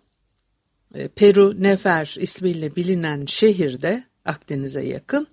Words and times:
e, 0.94 1.08
Peru 1.08 1.62
Nefer 1.62 2.16
ismiyle 2.18 2.76
bilinen 2.76 3.26
şehirde 3.26 4.04
Akdeniz'e 4.24 4.82
yakın 4.82 5.28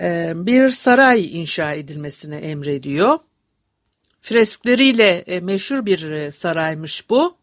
e, 0.00 0.32
bir 0.36 0.70
saray 0.70 1.40
inşa 1.40 1.72
edilmesine 1.72 2.36
emrediyor. 2.36 3.18
Freskleriyle 4.20 5.40
meşhur 5.42 5.86
bir 5.86 6.30
saraymış 6.30 7.10
bu. 7.10 7.36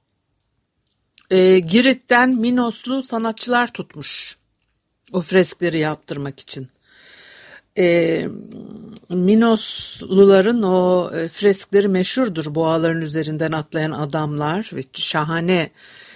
Girit'ten 1.68 2.30
Minoslu 2.30 3.04
sanatçılar 3.04 3.74
tutmuş 3.74 4.38
o 5.14 5.22
freskleri 5.22 5.80
yaptırmak 5.80 6.40
için. 6.40 6.70
E, 7.78 8.28
Minosluların 9.10 10.62
o 10.62 11.12
e, 11.16 11.28
freskleri 11.28 11.88
meşhurdur. 11.88 12.56
Boğaların 12.56 13.02
üzerinden 13.02 13.52
atlayan 13.52 13.92
adamlar 13.92 14.70
ve 14.74 14.84
şahane 14.94 15.70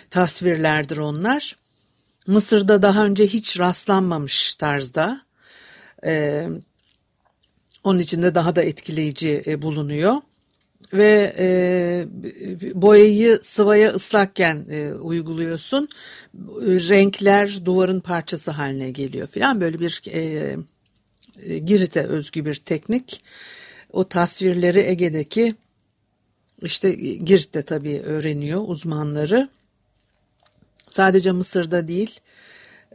tasvirlerdir 0.10 0.98
onlar. 0.98 1.56
Mısır'da 2.28 2.82
daha 2.82 3.06
önce 3.06 3.28
hiç 3.28 3.60
rastlanmamış 3.60 4.56
tarzda. 4.56 5.22
E, 6.06 6.46
onun 7.84 8.00
içinde 8.00 8.36
daha 8.36 8.56
da 8.56 8.64
etkileyici 8.64 9.44
e, 9.48 9.62
bulunuyor. 9.62 10.16
Ve 10.94 11.36
e, 11.40 12.06
boyayı 12.74 13.40
sıvaya 13.44 13.92
ıslakken 13.92 14.66
e, 14.70 14.94
uyguluyorsun. 14.94 15.90
Renkler 16.62 17.66
duvarın 17.66 18.00
parçası 18.00 18.52
haline 18.52 18.92
geliyor 18.92 19.28
filan. 19.28 19.62
Böyle 19.62 19.80
bir 19.80 20.02
e, 20.14 20.56
Girit'e 21.48 22.02
özgü 22.02 22.46
bir 22.46 22.56
teknik. 22.56 23.24
O 23.94 24.04
tasvirleri 24.08 24.80
Ege'deki 24.80 25.56
işte 26.62 26.92
Girit'te 26.92 27.62
tabii 27.62 28.02
öğreniyor 28.02 28.62
uzmanları. 28.68 29.50
Sadece 30.90 31.32
Mısır'da 31.32 31.88
değil, 31.88 32.20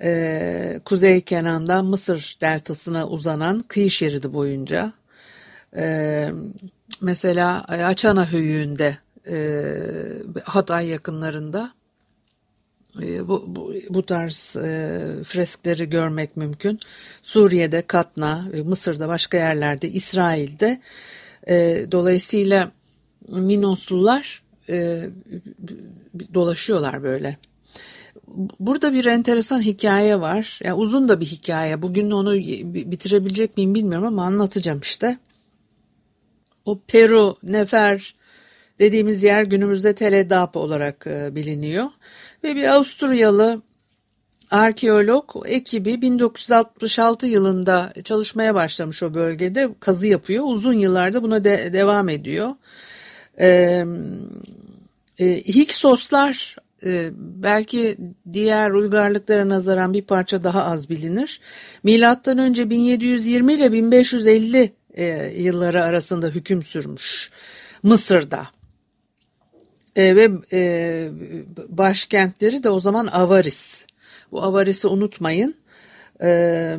e, 0.02 0.80
Kuzey 0.84 1.20
Kenan'dan 1.20 1.84
Mısır 1.84 2.36
deltasına 2.40 3.08
uzanan 3.08 3.64
kıyı 3.68 3.90
şeridi 3.90 4.32
boyunca. 4.32 4.92
E, 5.76 6.28
mesela 7.00 7.64
Açana 7.64 8.32
Höyüğü'nde, 8.32 8.98
e, 9.28 9.74
Hatay 10.44 10.86
yakınlarında 10.86 11.72
bu, 13.02 13.44
bu, 13.46 13.74
bu 13.90 14.02
tarz 14.02 14.56
e, 14.56 15.00
freskleri 15.24 15.90
görmek 15.90 16.36
mümkün. 16.36 16.78
Suriye'de, 17.22 17.82
Katna, 17.82 18.44
Mısır'da, 18.64 19.08
başka 19.08 19.36
yerlerde, 19.36 19.90
İsrail'de. 19.90 20.80
E, 21.48 21.86
dolayısıyla 21.92 22.72
Minoslular 23.28 24.42
e, 24.68 25.02
dolaşıyorlar 26.34 27.02
böyle. 27.02 27.36
Burada 28.60 28.92
bir 28.92 29.04
enteresan 29.04 29.60
hikaye 29.60 30.20
var. 30.20 30.60
Yani 30.64 30.74
uzun 30.74 31.08
da 31.08 31.20
bir 31.20 31.26
hikaye. 31.26 31.82
Bugün 31.82 32.10
onu 32.10 32.34
bitirebilecek 32.74 33.56
miyim 33.56 33.74
bilmiyorum 33.74 34.06
ama 34.06 34.24
anlatacağım 34.24 34.80
işte. 34.80 35.18
O 36.64 36.80
Peru, 36.88 37.36
Nefer 37.42 38.14
dediğimiz 38.78 39.22
yer 39.22 39.42
günümüzde 39.42 39.94
Teledap 39.94 40.56
olarak 40.56 41.06
e, 41.06 41.34
biliniyor 41.34 41.86
ve 42.44 42.56
bir 42.56 42.64
Avusturyalı 42.64 43.62
arkeolog 44.50 45.30
ekibi 45.46 46.02
1966 46.02 47.26
yılında 47.26 47.92
çalışmaya 48.04 48.54
başlamış 48.54 49.02
o 49.02 49.14
bölgede 49.14 49.68
kazı 49.80 50.06
yapıyor. 50.06 50.44
Uzun 50.46 50.72
yıllarda 50.72 51.22
buna 51.22 51.44
de, 51.44 51.70
devam 51.72 52.08
ediyor. 52.08 52.54
Ee, 53.40 53.84
e, 55.18 55.26
Hiksoslar 55.36 56.56
e, 56.84 57.10
belki 57.16 57.96
diğer 58.32 58.70
uygarlıklara 58.70 59.48
nazaran 59.48 59.92
bir 59.92 60.02
parça 60.02 60.44
daha 60.44 60.64
az 60.64 60.90
bilinir. 60.90 61.40
Milattan 61.82 62.38
önce 62.38 62.70
1720 62.70 63.52
ile 63.54 63.72
1550 63.72 64.72
e, 64.94 65.32
yılları 65.36 65.82
arasında 65.82 66.28
hüküm 66.28 66.62
sürmüş 66.62 67.30
Mısır'da. 67.82 68.53
E, 69.96 70.16
ve 70.16 70.28
e, 70.52 71.08
başkentleri 71.68 72.62
de 72.62 72.70
o 72.70 72.80
zaman 72.80 73.06
Avaris. 73.06 73.86
Bu 74.32 74.42
Avaris'i 74.42 74.88
unutmayın. 74.88 75.54
E, 76.22 76.76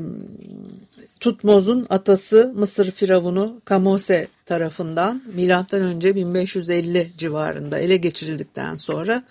Tutmoz'un 1.19 1.87
atası 1.89 2.53
Mısır 2.55 2.91
Firavunu 2.91 3.61
Kamose 3.65 4.27
tarafından 4.45 5.21
milattan 5.33 5.81
önce 5.81 6.15
1550 6.15 7.11
civarında 7.17 7.79
ele 7.79 7.97
geçirildikten 7.97 8.75
sonra 8.75 9.23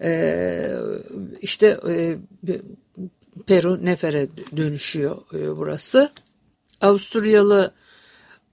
e, 0.00 0.72
işte 1.40 1.78
e, 1.88 2.16
Peru 3.46 3.84
Nefer'e 3.84 4.28
dönüşüyor 4.56 5.16
e, 5.34 5.56
burası. 5.56 6.12
Avusturyalı 6.80 7.72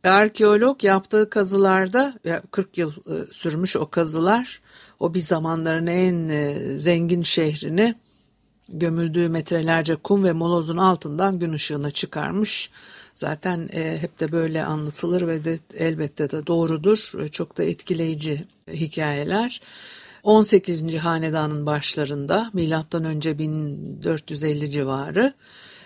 Arkeolog 0.04 0.84
yaptığı 0.84 1.30
kazılarda 1.30 2.14
40 2.52 2.78
yıl 2.78 2.92
e, 2.92 3.34
sürmüş 3.34 3.76
o 3.76 3.90
kazılar 3.90 4.62
o 5.00 5.14
bir 5.14 5.20
zamanların 5.20 5.88
en 5.88 6.30
e, 6.30 6.56
zengin 6.78 7.24
şehrini 7.24 7.96
gömüldüğü 8.70 9.30
metrelerce 9.30 9.96
kum 9.96 10.24
ve 10.24 10.32
molozun 10.32 10.78
altından 10.78 11.40
gün 11.40 11.54
ışığına 11.54 11.92
çıkarmış. 11.92 12.70
Zaten 13.16 13.70
e, 13.74 13.98
hep 14.02 14.20
de 14.20 14.32
böyle 14.32 14.64
anlatılır 14.64 15.28
ve 15.28 15.44
de 15.44 15.60
elbette 15.78 16.30
de 16.30 16.48
doğrudur. 16.48 17.12
Çok 17.32 17.58
da 17.58 17.64
etkileyici 17.64 18.46
hikayeler. 18.74 19.62
18. 20.24 20.96
hanedanın 20.96 21.66
başlarında 21.66 22.50
milattan 22.54 23.06
önce 23.06 23.40
1450 23.40 24.72
civarı 24.72 25.34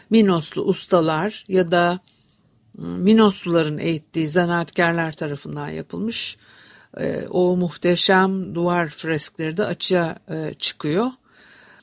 Minoslu 0.09 0.61
ustalar 0.61 1.43
ya 1.47 1.71
da 1.71 1.99
Minosluların 2.77 3.77
eğittiği 3.77 4.27
zanaatkarlar 4.27 5.13
tarafından 5.13 5.69
yapılmış 5.69 6.37
e, 6.99 7.27
o 7.29 7.57
muhteşem 7.57 8.55
duvar 8.55 8.87
freskleri 8.87 9.57
de 9.57 9.65
açığa 9.65 10.17
e, 10.29 10.53
çıkıyor. 10.53 11.07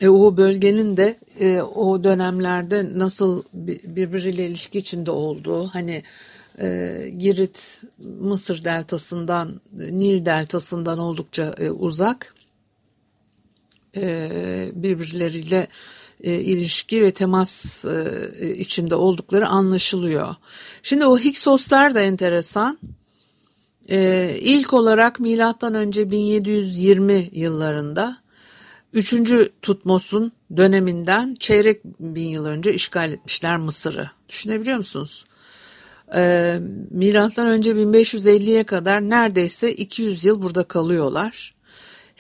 E, 0.01 0.09
o 0.09 0.37
bölgenin 0.37 0.97
de 0.97 1.19
e, 1.41 1.63
o 1.63 2.05
dönemlerde 2.05 2.99
nasıl 2.99 3.43
birbiriyle 3.85 4.47
ilişki 4.47 4.79
içinde 4.79 5.11
olduğu 5.11 5.67
hani 5.67 6.03
e, 6.59 7.09
Girit 7.19 7.81
Mısır 7.99 8.65
deltasından 8.65 9.61
Nil 9.73 10.25
deltasından 10.25 10.99
oldukça 10.99 11.55
e, 11.59 11.71
uzak 11.71 12.35
e, 13.97 14.29
birbirleriyle 14.75 15.67
e, 16.23 16.35
ilişki 16.35 17.03
ve 17.03 17.11
temas 17.11 17.85
e, 17.85 18.55
içinde 18.57 18.95
oldukları 18.95 19.49
anlaşılıyor. 19.49 20.35
Şimdi 20.83 21.07
o 21.07 21.19
Hiksoslar 21.19 21.95
da 21.95 22.01
enteresan. 22.01 22.79
E, 23.91 24.37
ilk 24.41 24.73
olarak 24.73 25.21
milattan 25.21 25.75
önce 25.75 26.11
1720 26.11 27.29
yıllarında 27.33 28.17
3. 28.93 29.15
Tutmos'un 29.63 30.33
döneminden 30.57 31.35
çeyrek 31.35 31.85
bin 31.85 32.29
yıl 32.29 32.45
önce 32.45 32.75
işgal 32.75 33.13
etmişler 33.13 33.57
Mısır'ı. 33.57 34.11
Düşünebiliyor 34.29 34.77
musunuz? 34.77 35.25
e, 36.15 36.59
milattan 36.91 37.47
önce 37.47 37.71
1550'ye 37.71 38.65
kadar 38.65 39.01
neredeyse 39.01 39.73
200 39.73 40.25
yıl 40.25 40.43
burada 40.43 40.65
kalıyorlar. 40.65 41.51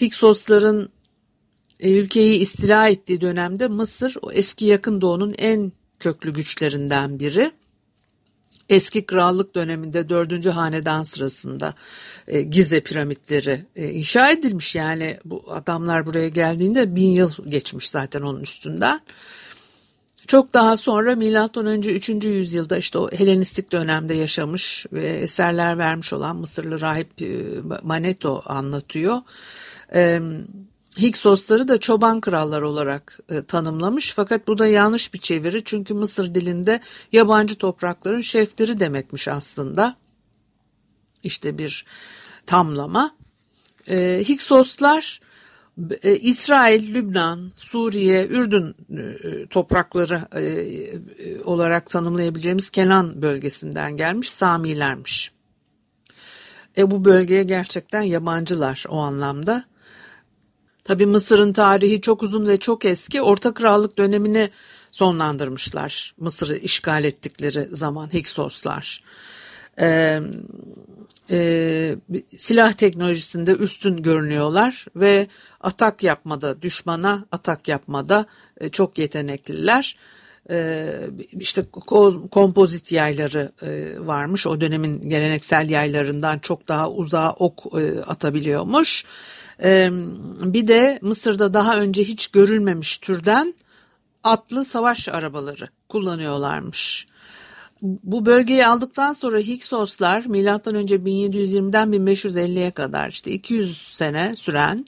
Hiksosların 0.00 0.88
ülkeyi 1.90 2.38
istila 2.38 2.88
ettiği 2.88 3.20
dönemde 3.20 3.68
Mısır 3.68 4.16
o 4.22 4.32
eski 4.32 4.64
yakın 4.64 5.00
doğunun 5.00 5.34
en 5.38 5.72
köklü 6.00 6.34
güçlerinden 6.34 7.18
biri. 7.18 7.52
Eski 8.68 9.06
krallık 9.06 9.54
döneminde 9.54 10.08
4. 10.08 10.46
hanedan 10.46 11.02
sırasında 11.02 11.74
e, 12.28 12.42
Gize 12.42 12.80
piramitleri 12.80 13.66
e, 13.76 13.90
inşa 13.90 14.30
edilmiş 14.30 14.74
yani 14.74 15.18
bu 15.24 15.44
adamlar 15.48 16.06
buraya 16.06 16.28
geldiğinde 16.28 16.96
bin 16.96 17.10
yıl 17.10 17.30
geçmiş 17.48 17.90
zaten 17.90 18.22
onun 18.22 18.40
üstünden. 18.40 19.00
Çok 20.26 20.52
daha 20.52 20.76
sonra 20.76 21.16
milattan 21.16 21.66
önce 21.66 21.96
3. 21.96 22.08
yüzyılda 22.08 22.76
işte 22.78 22.98
o 22.98 23.12
Helenistik 23.12 23.72
dönemde 23.72 24.14
yaşamış 24.14 24.86
ve 24.92 25.06
eserler 25.08 25.78
vermiş 25.78 26.12
olan 26.12 26.36
Mısırlı 26.36 26.80
rahip 26.80 27.22
e, 27.22 27.26
Maneto 27.82 28.42
anlatıyor. 28.46 29.16
E, 30.98 31.02
Hiksosları 31.02 31.68
da 31.68 31.80
çoban 31.80 32.20
krallar 32.20 32.62
olarak 32.62 33.18
e, 33.30 33.42
tanımlamış 33.42 34.12
fakat 34.14 34.48
bu 34.48 34.58
da 34.58 34.66
yanlış 34.66 35.14
bir 35.14 35.18
çeviri 35.18 35.64
çünkü 35.64 35.94
Mısır 35.94 36.34
dilinde 36.34 36.80
yabancı 37.12 37.54
toprakların 37.54 38.20
şefleri 38.20 38.80
demekmiş 38.80 39.28
aslında. 39.28 39.96
İşte 41.22 41.58
bir 41.58 41.84
tamlama. 42.46 43.10
E, 43.88 44.22
Hiksoslar 44.28 45.20
e, 46.02 46.16
İsrail, 46.16 46.94
Lübnan, 46.94 47.52
Suriye, 47.56 48.26
Ürdün 48.26 48.74
e, 48.90 49.46
toprakları 49.46 50.20
e, 50.36 51.42
olarak 51.44 51.90
tanımlayabileceğimiz 51.90 52.70
Kenan 52.70 53.22
bölgesinden 53.22 53.96
gelmiş 53.96 54.30
Samilermiş. 54.30 55.32
E 56.78 56.90
bu 56.90 57.04
bölgeye 57.04 57.42
gerçekten 57.42 58.02
yabancılar 58.02 58.84
o 58.88 58.98
anlamda. 58.98 59.71
Tabi 60.84 61.06
Mısır'ın 61.06 61.52
tarihi 61.52 62.00
çok 62.00 62.22
uzun 62.22 62.46
ve 62.46 62.56
çok 62.56 62.84
eski. 62.84 63.22
Orta 63.22 63.54
Krallık 63.54 63.98
dönemini 63.98 64.50
sonlandırmışlar 64.92 66.14
Mısır'ı 66.18 66.56
işgal 66.56 67.04
ettikleri 67.04 67.68
zaman 67.72 68.12
Hiksoslar. 68.12 69.02
Ee, 69.80 70.20
e, 71.30 71.96
silah 72.36 72.72
teknolojisinde 72.72 73.52
üstün 73.52 74.02
görünüyorlar 74.02 74.86
ve 74.96 75.26
atak 75.60 76.02
yapmada, 76.02 76.62
düşmana 76.62 77.24
atak 77.32 77.68
yapmada 77.68 78.26
e, 78.60 78.68
çok 78.68 78.98
yetenekliler. 78.98 79.96
E, 80.50 80.86
işte 81.32 81.64
kompozit 82.30 82.92
yayları 82.92 83.52
e, 83.62 83.92
varmış. 83.98 84.46
O 84.46 84.60
dönemin 84.60 85.10
geleneksel 85.10 85.70
yaylarından 85.70 86.38
çok 86.38 86.68
daha 86.68 86.90
uzağa 86.90 87.32
ok 87.32 87.80
e, 87.80 88.00
atabiliyormuş. 88.00 89.04
Bir 90.42 90.68
de 90.68 90.98
Mısır'da 91.02 91.54
daha 91.54 91.80
önce 91.80 92.04
hiç 92.04 92.26
görülmemiş 92.26 92.98
türden 92.98 93.54
atlı 94.22 94.64
savaş 94.64 95.08
arabaları 95.08 95.68
kullanıyorlarmış. 95.88 97.06
Bu 97.82 98.26
bölgeyi 98.26 98.66
aldıktan 98.66 99.12
sonra 99.12 99.38
Hiksoslar 99.38 100.24
milattan 100.26 100.74
önce 100.74 100.96
1720'den 100.96 101.88
1550'ye 101.88 102.70
kadar 102.70 103.10
işte 103.10 103.30
200 103.30 103.78
sene 103.78 104.36
süren 104.36 104.86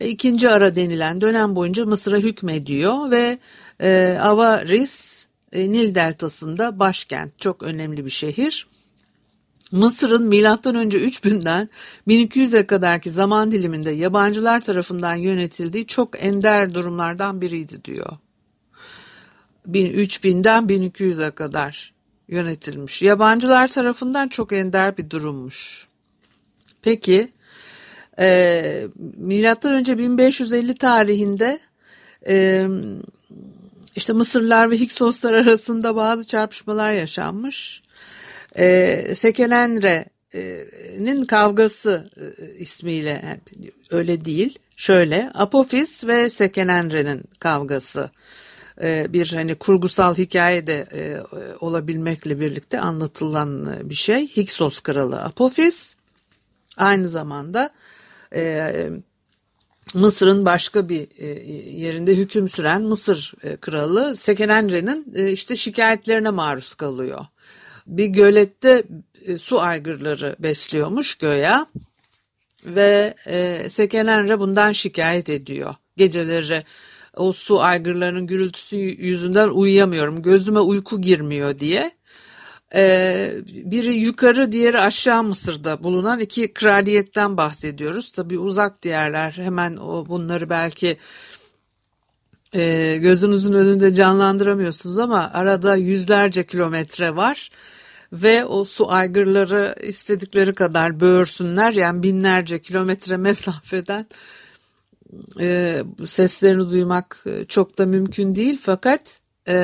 e, 0.00 0.08
ikinci 0.08 0.48
ara 0.48 0.76
denilen 0.76 1.20
dönem 1.20 1.56
boyunca 1.56 1.86
Mısır'a 1.86 2.16
hükmediyor 2.16 3.10
ve 3.10 3.38
e, 3.80 4.18
Avaris 4.22 5.26
e, 5.52 5.72
Nil 5.72 5.94
deltasında 5.94 6.78
başkent 6.78 7.38
çok 7.38 7.62
önemli 7.62 8.04
bir 8.04 8.10
şehir. 8.10 8.66
Mısır'ın 9.72 10.28
milattan 10.28 10.74
önce 10.74 10.98
3000'den 10.98 11.68
1200'e 12.08 12.66
kadarki 12.66 13.10
zaman 13.10 13.50
diliminde 13.50 13.90
yabancılar 13.90 14.60
tarafından 14.60 15.14
yönetildiği 15.14 15.86
çok 15.86 16.24
ender 16.24 16.74
durumlardan 16.74 17.40
biriydi 17.40 17.84
diyor. 17.84 18.12
3000'den 19.68 20.64
1200'e 20.64 21.30
kadar 21.30 21.92
yönetilmiş. 22.28 23.02
Yabancılar 23.02 23.68
tarafından 23.68 24.28
çok 24.28 24.52
ender 24.52 24.96
bir 24.96 25.10
durummuş. 25.10 25.86
Peki 26.82 27.32
e, 28.18 28.86
milattan 29.16 29.72
önce 29.72 29.98
1550 29.98 30.74
tarihinde 30.74 31.60
e, 32.28 32.66
işte 33.96 34.12
Mısırlar 34.12 34.70
ve 34.70 34.76
Hiksoslar 34.76 35.32
arasında 35.32 35.96
bazı 35.96 36.26
çarpışmalar 36.26 36.92
yaşanmış. 36.92 37.82
E, 38.58 39.14
Sekenenre'nin 39.14 41.24
kavgası 41.24 42.10
e, 42.16 42.56
ismiyle 42.58 43.40
öyle 43.90 44.24
değil. 44.24 44.58
Şöyle 44.76 45.30
Apophis 45.34 46.04
ve 46.04 46.30
Sekenenre'nin 46.30 47.22
kavgası 47.38 48.10
e, 48.82 49.12
bir 49.12 49.32
hani 49.32 49.54
kurgusal 49.54 50.14
hikaye 50.14 50.66
de 50.66 50.86
e, 50.92 51.20
olabilmekle 51.60 52.40
birlikte 52.40 52.80
anlatılan 52.80 53.76
bir 53.90 53.94
şey. 53.94 54.26
Hiksos 54.26 54.80
kralı 54.80 55.22
Apophis 55.22 55.96
aynı 56.76 57.08
zamanda 57.08 57.70
e, 58.34 58.72
Mısır'ın 59.94 60.44
başka 60.44 60.88
bir 60.88 61.08
yerinde 61.70 62.16
hüküm 62.16 62.48
süren 62.48 62.82
Mısır 62.82 63.34
kralı 63.60 64.16
Sekenenre'nin 64.16 65.28
işte 65.32 65.56
şikayetlerine 65.56 66.30
maruz 66.30 66.74
kalıyor. 66.74 67.24
Bir 67.86 68.06
gölette 68.06 68.82
su 69.38 69.60
aygırları 69.60 70.36
besliyormuş 70.38 71.14
göya 71.14 71.66
ve 72.64 73.14
Sekenenre 73.68 74.38
bundan 74.38 74.72
şikayet 74.72 75.30
ediyor. 75.30 75.74
Geceleri 75.96 76.64
o 77.16 77.32
su 77.32 77.60
aygırlarının 77.60 78.26
gürültüsü 78.26 78.76
yüzünden 78.76 79.48
uyuyamıyorum. 79.48 80.22
Gözüme 80.22 80.60
uyku 80.60 81.00
girmiyor 81.00 81.58
diye. 81.58 81.92
Ee, 82.74 83.34
biri 83.46 83.94
yukarı 83.94 84.52
diğeri 84.52 84.78
aşağı 84.78 85.24
Mısır'da 85.24 85.82
bulunan 85.84 86.20
iki 86.20 86.54
kraliyetten 86.54 87.36
bahsediyoruz. 87.36 88.12
Tabii 88.12 88.38
uzak 88.38 88.82
diğerler 88.82 89.32
hemen 89.32 89.76
o 89.76 90.06
bunları 90.08 90.50
belki 90.50 90.96
e, 92.54 92.98
gözünüzün 93.00 93.52
önünde 93.52 93.94
canlandıramıyorsunuz 93.94 94.98
ama 94.98 95.30
arada 95.32 95.76
yüzlerce 95.76 96.46
kilometre 96.46 97.16
var 97.16 97.50
ve 98.12 98.44
o 98.44 98.64
su 98.64 98.90
aygırları 98.92 99.74
istedikleri 99.82 100.54
kadar 100.54 101.00
böğürsünler 101.00 101.72
yani 101.72 102.02
binlerce 102.02 102.62
kilometre 102.62 103.16
mesafeden 103.16 104.06
e, 105.40 105.82
seslerini 106.06 106.70
duymak 106.70 107.24
e, 107.26 107.44
çok 107.44 107.78
da 107.78 107.86
mümkün 107.86 108.34
değil 108.34 108.58
fakat 108.62 109.20
e, 109.48 109.54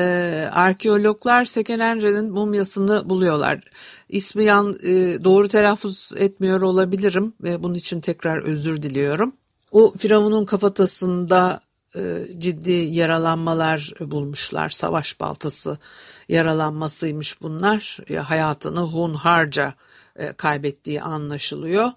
arkeologlar 0.51 1.45
Sekenenre'nin 1.45 2.31
mumyasını 2.31 3.09
buluyorlar. 3.09 3.63
İsmi 4.09 4.43
yan, 4.43 4.77
e, 4.83 5.23
doğru 5.23 5.47
telaffuz 5.47 6.11
etmiyor 6.17 6.61
olabilirim 6.61 7.33
ve 7.43 7.63
bunun 7.63 7.73
için 7.73 8.01
tekrar 8.01 8.43
özür 8.43 8.81
diliyorum. 8.81 9.33
O 9.71 9.93
firavunun 9.97 10.45
kafatasında 10.45 11.61
ciddi 12.37 12.71
yaralanmalar 12.71 13.93
bulmuşlar. 13.99 14.69
Savaş 14.69 15.19
baltası 15.19 15.77
yaralanmasıymış 16.29 17.41
bunlar. 17.41 17.97
Ya, 18.09 18.29
hayatını 18.29 18.81
hunharca 18.81 19.73
e, 20.15 20.33
kaybettiği 20.33 21.01
anlaşılıyor 21.01 21.91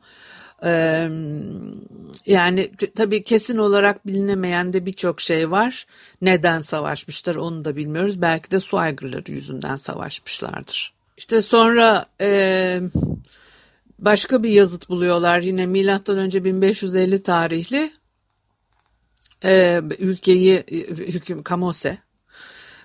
yani 2.27 2.71
tabii 2.97 3.23
kesin 3.23 3.59
olarak 3.59 4.07
bilinemeyen 4.07 4.73
de 4.73 4.87
birçok 4.87 5.21
şey 5.21 5.51
var. 5.51 5.87
Neden 6.21 6.61
savaşmışlar 6.61 7.35
onu 7.35 7.65
da 7.65 7.77
bilmiyoruz. 7.77 8.23
Belki 8.23 8.51
de 8.51 8.61
su 8.61 8.79
aygırları 8.79 9.33
yüzünden 9.33 9.77
savaşmışlardır. 9.77 10.93
İşte 11.17 11.43
sonra 11.43 12.07
e, 12.21 12.81
başka 13.99 14.43
bir 14.43 14.51
yazıt 14.51 14.89
buluyorlar 14.89 15.41
yine 15.41 15.67
milattan 15.67 16.19
önce 16.19 16.45
1550 16.45 17.23
tarihli 17.23 17.91
e, 19.45 19.81
ülkeyi 19.99 20.65
hüküm 20.89 21.43
Kamose 21.43 21.99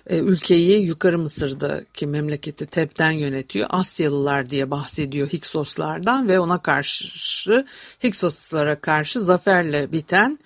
e, 0.09 0.17
ülkeyi 0.17 0.81
yukarı 0.81 1.17
Mısır'daki 1.17 2.07
memleketi 2.07 2.65
Tep'ten 2.65 3.11
yönetiyor. 3.11 3.67
Asyalılar 3.69 4.49
diye 4.49 4.71
bahsediyor 4.71 5.27
Hiksoslardan 5.27 6.27
ve 6.27 6.39
ona 6.39 6.61
karşı 6.61 7.65
Hiksoslara 8.03 8.81
karşı 8.81 9.21
zaferle 9.21 9.91
biten 9.91 10.39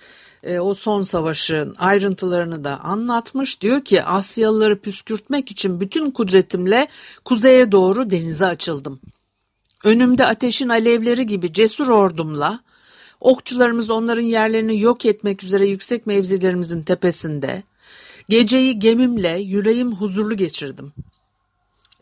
e, 0.44 0.60
o 0.60 0.74
son 0.74 1.04
savaşın 1.04 1.76
ayrıntılarını 1.80 2.64
da 2.64 2.80
anlatmış. 2.80 3.62
Diyor 3.62 3.82
ki 3.82 4.04
Asyalıları 4.04 4.80
püskürtmek 4.80 5.52
için 5.52 5.82
bütün 5.82 6.12
kudretimle 6.12 6.88
kuzeye 7.26 7.72
doğru 7.72 8.10
denize 8.10 8.46
açıldım. 8.46 9.00
Önümde 9.84 10.26
ateşin 10.26 10.70
alevleri 10.70 11.26
gibi 11.26 11.54
cesur 11.54 11.88
ordumla 11.88 12.60
okçularımız 13.22 13.90
onların 13.90 14.22
yerlerini 14.22 14.80
yok 14.80 15.06
etmek 15.06 15.44
üzere 15.44 15.68
yüksek 15.68 16.08
mevzilerimizin 16.08 16.84
tepesinde 16.84 17.64
Geceyi 18.32 18.80
gemimle 18.80 19.40
yüreğim 19.40 19.92
huzurlu 19.96 20.38
geçirdim. 20.38 20.94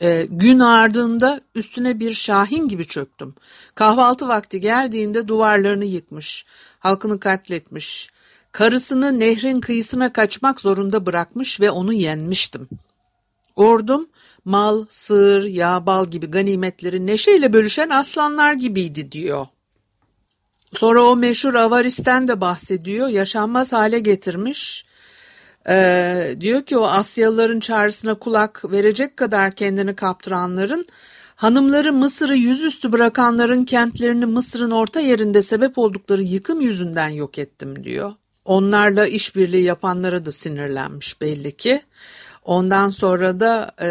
E, 0.02 0.28
gün 0.30 0.60
ardında 0.60 1.42
üstüne 1.56 2.00
bir 2.00 2.14
şahin 2.14 2.68
gibi 2.68 2.88
çöktüm. 2.88 3.36
Kahvaltı 3.76 4.28
vakti 4.28 4.60
geldiğinde 4.60 5.28
duvarlarını 5.28 5.86
yıkmış, 5.86 6.46
halkını 6.80 7.20
katletmiş, 7.20 8.10
karısını 8.52 9.20
nehrin 9.20 9.62
kıyısına 9.62 10.14
kaçmak 10.14 10.62
zorunda 10.62 11.06
bırakmış 11.06 11.62
ve 11.62 11.72
onu 11.72 11.94
yenmiştim. 11.94 12.70
Ordum 13.56 14.08
mal, 14.46 14.86
sığır, 14.90 15.44
yağ, 15.44 15.86
bal 15.86 16.06
gibi 16.06 16.28
ganimetleri 16.28 17.06
neşeyle 17.06 17.54
bölüşen 17.54 17.90
aslanlar 17.90 18.54
gibiydi 18.54 19.12
diyor. 19.12 19.48
Sonra 20.76 21.04
o 21.04 21.16
meşhur 21.16 21.54
avaristen 21.54 22.28
de 22.28 22.42
bahsediyor. 22.42 23.08
Yaşanmaz 23.08 23.74
hale 23.74 24.00
getirmiş. 24.00 24.86
Ee, 25.70 26.36
diyor 26.40 26.64
ki 26.64 26.78
o 26.78 26.84
Asyalıların 26.84 27.60
çağrısına 27.60 28.16
kulak 28.16 28.72
verecek 28.72 29.18
kadar 29.18 29.52
kendini 29.52 29.96
kaptıranların 29.96 30.86
hanımları 31.36 31.94
Mısır'ı 31.94 32.36
yüzüstü 32.36 32.92
bırakanların 32.92 33.66
kentlerini 33.66 34.26
Mısır'ın 34.26 34.72
orta 34.72 35.00
yerinde 35.00 35.42
sebep 35.42 35.78
oldukları 35.78 36.24
yıkım 36.24 36.62
yüzünden 36.62 37.10
yok 37.10 37.40
ettim 37.40 37.84
diyor. 37.84 38.12
Onlarla 38.46 39.08
işbirliği 39.08 39.64
yapanlara 39.64 40.26
da 40.26 40.32
sinirlenmiş 40.32 41.22
belli 41.22 41.58
ki. 41.58 41.82
Ondan 42.46 42.90
sonra 42.90 43.40
da 43.40 43.72
e, 43.82 43.90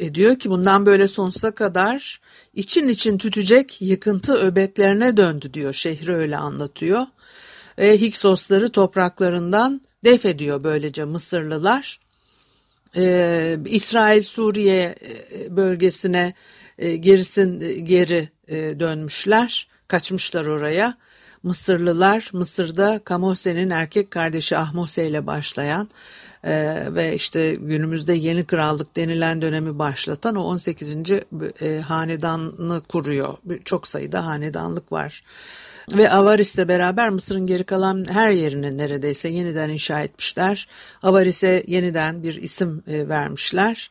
e, 0.00 0.14
diyor 0.14 0.38
ki 0.38 0.50
bundan 0.50 0.86
böyle 0.86 1.08
sonsuza 1.08 1.50
kadar 1.50 2.20
için 2.58 2.88
için 2.88 3.18
tütecek 3.18 3.82
yıkıntı 3.82 4.38
öbeklerine 4.38 5.16
döndü 5.16 5.54
diyor. 5.54 5.74
Şehri 5.74 6.14
öyle 6.14 6.36
anlatıyor. 6.36 7.06
E, 7.78 8.00
Hiksosları 8.00 8.72
topraklarından 8.72 9.80
def 10.04 10.26
ediyor 10.26 10.64
böylece 10.64 11.04
Mısırlılar. 11.04 12.00
E, 12.96 13.58
İsrail 13.66 14.22
Suriye 14.22 14.94
e, 15.32 15.56
bölgesine 15.56 16.34
e, 16.78 16.96
gerisin 16.96 17.84
geri 17.84 18.28
e, 18.48 18.56
dönmüşler. 18.56 19.68
Kaçmışlar 19.88 20.46
oraya. 20.46 20.94
Mısırlılar 21.42 22.30
Mısır'da 22.32 23.00
Kamose'nin 23.04 23.70
erkek 23.70 24.10
kardeşi 24.10 24.56
Ahmose 24.56 25.08
ile 25.08 25.26
başlayan 25.26 25.88
e, 26.44 26.84
ve 26.94 27.14
işte 27.14 27.54
günümüzde 27.54 28.12
yeni 28.12 28.44
krallık 28.44 28.96
denilen 28.96 29.42
dönemi 29.42 29.78
başlatan 29.78 30.36
o 30.36 30.42
18. 30.42 30.96
E, 31.62 31.80
hanedanını 31.80 32.80
kuruyor. 32.80 33.34
Çok 33.64 33.88
sayıda 33.88 34.26
hanedanlık 34.26 34.92
var. 34.92 35.22
Ve 35.92 36.10
Avaris'le 36.10 36.68
beraber 36.68 37.10
Mısır'ın 37.10 37.46
geri 37.46 37.64
kalan 37.64 38.06
her 38.10 38.30
yerini 38.30 38.78
neredeyse 38.78 39.28
yeniden 39.28 39.68
inşa 39.68 40.00
etmişler. 40.00 40.68
Avaris'e 41.02 41.64
yeniden 41.66 42.22
bir 42.22 42.34
isim 42.34 42.82
e, 42.88 43.08
vermişler. 43.08 43.90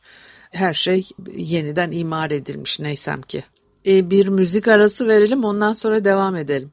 Her 0.50 0.74
şey 0.74 1.08
yeniden 1.36 1.90
imar 1.90 2.30
edilmiş 2.30 2.80
neysem 2.80 3.22
ki. 3.22 3.44
E, 3.86 4.10
bir 4.10 4.28
müzik 4.28 4.68
arası 4.68 5.08
verelim 5.08 5.44
ondan 5.44 5.74
sonra 5.74 6.04
devam 6.04 6.36
edelim. 6.36 6.72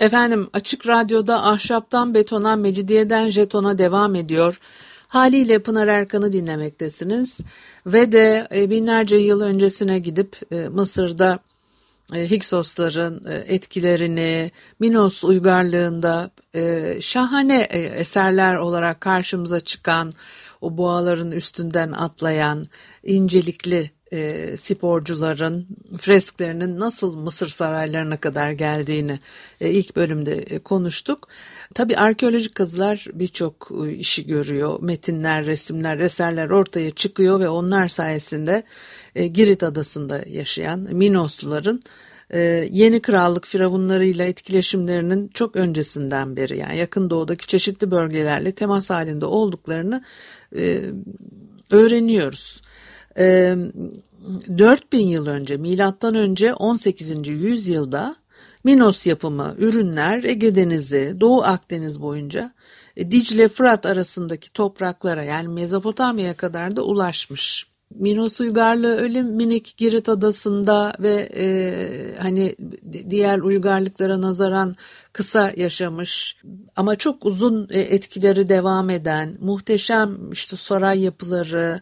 Efendim 0.00 0.48
Açık 0.52 0.86
Radyo'da 0.86 1.44
ahşaptan 1.44 2.14
betona, 2.14 2.56
mecidiyeden 2.56 3.28
jetona 3.28 3.78
devam 3.78 4.14
ediyor. 4.14 4.60
Haliyle 5.08 5.58
Pınar 5.58 5.88
Erkan'ı 5.88 6.32
dinlemektesiniz 6.32 7.40
ve 7.86 8.12
de 8.12 8.48
e, 8.54 8.70
binlerce 8.70 9.16
yıl 9.16 9.40
öncesine 9.40 9.98
gidip 9.98 10.36
e, 10.52 10.68
Mısır'da 10.68 11.38
e, 12.14 12.30
Hiksosların 12.30 13.22
etkilerini 13.46 14.50
Minos 14.80 15.24
uygarlığında 15.24 16.30
şahane 17.00 17.62
eserler 17.96 18.56
olarak 18.56 19.00
karşımıza 19.00 19.60
çıkan 19.60 20.12
o 20.60 20.76
boğaların 20.76 21.30
üstünden 21.30 21.92
atlayan 21.92 22.66
incelikli 23.04 23.90
e, 24.12 24.56
sporcuların 24.56 25.66
fresklerinin 25.98 26.80
nasıl 26.80 27.16
Mısır 27.16 27.48
saraylarına 27.48 28.16
kadar 28.16 28.50
geldiğini 28.50 29.18
e, 29.60 29.70
ilk 29.70 29.96
bölümde 29.96 30.34
e, 30.34 30.58
konuştuk. 30.58 31.28
Tabi 31.74 31.96
arkeolojik 31.96 32.54
kazılar 32.54 33.06
birçok 33.12 33.70
e, 33.86 33.92
işi 33.92 34.26
görüyor. 34.26 34.82
Metinler, 34.82 35.46
resimler, 35.46 35.98
eserler 35.98 36.50
ortaya 36.50 36.90
çıkıyor 36.90 37.40
ve 37.40 37.48
onlar 37.48 37.88
sayesinde 37.88 38.62
e, 39.14 39.26
Girit 39.26 39.62
adasında 39.62 40.20
yaşayan 40.26 40.80
Minosluların 40.80 41.82
e, 42.30 42.40
yeni 42.70 43.02
krallık 43.02 43.46
firavunlarıyla 43.46 44.24
etkileşimlerinin 44.24 45.28
çok 45.28 45.56
öncesinden 45.56 46.36
beri 46.36 46.58
yani 46.58 46.76
yakın 46.76 47.10
doğudaki 47.10 47.46
çeşitli 47.46 47.90
bölgelerle 47.90 48.52
temas 48.52 48.90
halinde 48.90 49.24
olduklarını 49.24 50.04
öğreniyoruz. 51.70 52.60
4000 54.58 55.06
yıl 55.06 55.26
önce 55.26 55.56
milattan 55.56 56.14
önce 56.14 56.54
18. 56.54 57.28
yüzyılda 57.28 58.16
Minos 58.64 59.06
yapımı 59.06 59.54
ürünler 59.58 60.24
Ege 60.24 60.54
Denizi, 60.54 61.16
Doğu 61.20 61.42
Akdeniz 61.42 62.02
boyunca 62.02 62.52
e, 62.96 63.10
Dicle 63.10 63.48
Fırat 63.48 63.86
arasındaki 63.86 64.52
topraklara 64.52 65.24
yani 65.24 65.48
Mezopotamya'ya 65.48 66.36
kadar 66.36 66.76
da 66.76 66.82
ulaşmış. 66.82 67.66
Minos 67.94 68.40
uygarlığı 68.40 68.96
öyle 68.96 69.22
minik 69.22 69.76
Girit 69.76 70.08
adasında 70.08 70.92
ve 71.00 71.28
e, 71.36 71.46
hani 72.18 72.56
diğer 73.10 73.38
uygarlıklara 73.38 74.20
nazaran 74.20 74.74
kısa 75.12 75.52
yaşamış 75.56 76.36
ama 76.76 76.96
çok 76.96 77.26
uzun 77.26 77.68
e, 77.70 77.80
etkileri 77.80 78.48
devam 78.48 78.90
eden 78.90 79.34
muhteşem 79.40 80.32
işte 80.32 80.56
saray 80.56 81.00
yapıları, 81.00 81.80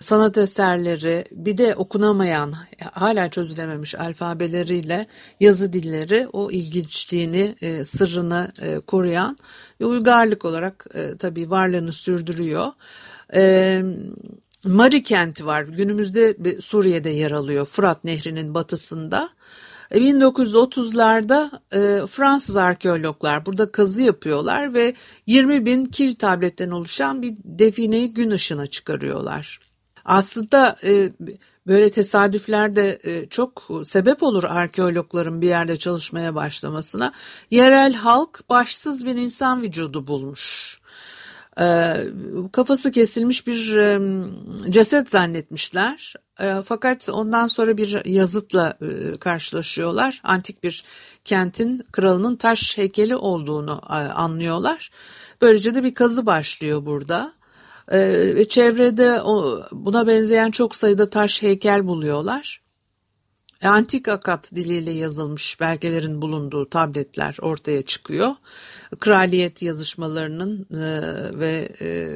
sanat 0.00 0.38
eserleri 0.38 1.24
bir 1.30 1.58
de 1.58 1.74
okunamayan 1.74 2.54
hala 2.92 3.30
çözülememiş 3.30 3.94
alfabeleriyle 3.94 5.06
yazı 5.40 5.72
dilleri 5.72 6.28
o 6.32 6.50
ilginçliğini 6.50 7.54
e, 7.60 7.84
sırrını 7.84 8.52
e, 8.62 8.78
koruyan 8.78 9.38
uygarlık 9.80 10.44
olarak 10.44 10.86
e, 10.94 11.16
tabii 11.16 11.50
varlığını 11.50 11.92
sürdürüyor. 11.92 12.72
E, 13.34 13.82
Mari 14.64 15.02
kenti 15.02 15.46
var 15.46 15.62
günümüzde 15.62 16.36
Suriye'de 16.60 17.10
yer 17.10 17.30
alıyor 17.30 17.66
Fırat 17.66 18.04
Nehri'nin 18.04 18.54
batısında. 18.54 19.30
1930'larda 19.90 21.50
e, 21.72 22.06
Fransız 22.06 22.56
arkeologlar 22.56 23.46
burada 23.46 23.72
kazı 23.72 24.02
yapıyorlar 24.02 24.74
ve 24.74 24.94
20 25.26 25.66
bin 25.66 25.84
kil 25.84 26.14
tabletten 26.14 26.70
oluşan 26.70 27.22
bir 27.22 27.34
defineyi 27.44 28.14
gün 28.14 28.30
ışığına 28.30 28.66
çıkarıyorlar. 28.66 29.60
Aslında 30.04 30.76
e, 30.84 31.12
böyle 31.66 31.90
tesadüfler 31.90 32.76
de 32.76 33.00
e, 33.04 33.26
çok 33.26 33.70
sebep 33.84 34.22
olur 34.22 34.44
arkeologların 34.44 35.42
bir 35.42 35.48
yerde 35.48 35.76
çalışmaya 35.76 36.34
başlamasına. 36.34 37.12
Yerel 37.50 37.94
halk 37.94 38.40
başsız 38.48 39.04
bir 39.04 39.16
insan 39.16 39.62
vücudu 39.62 40.06
bulmuş. 40.06 40.78
E, 41.60 41.96
kafası 42.52 42.90
kesilmiş 42.90 43.46
bir 43.46 43.76
e, 43.76 44.00
ceset 44.70 45.10
zannetmişler. 45.10 46.14
E, 46.40 46.54
fakat 46.64 47.08
ondan 47.08 47.48
sonra 47.48 47.76
bir 47.76 48.04
yazıtla 48.04 48.78
e, 48.82 49.16
karşılaşıyorlar. 49.16 50.20
Antik 50.24 50.62
bir 50.62 50.84
kentin 51.24 51.82
kralının 51.92 52.36
taş 52.36 52.78
heykeli 52.78 53.16
olduğunu 53.16 53.80
e, 53.90 53.94
anlıyorlar. 53.94 54.90
Böylece 55.40 55.74
de 55.74 55.84
bir 55.84 55.94
kazı 55.94 56.26
başlıyor 56.26 56.86
burada. 56.86 57.32
Ee, 57.92 58.32
ve 58.34 58.48
çevrede 58.48 59.20
buna 59.72 60.06
benzeyen 60.06 60.50
çok 60.50 60.76
sayıda 60.76 61.10
taş 61.10 61.42
heykel 61.42 61.86
buluyorlar. 61.86 62.64
E, 63.62 63.68
antik 63.68 64.08
akat 64.08 64.54
diliyle 64.54 64.90
yazılmış 64.90 65.60
belgelerin 65.60 66.22
bulunduğu 66.22 66.70
tabletler 66.70 67.36
ortaya 67.42 67.82
çıkıyor. 67.82 68.30
Kraliyet 69.00 69.62
yazışmalarının 69.62 70.66
e, 70.70 71.38
ve 71.38 71.68
e, 71.80 72.08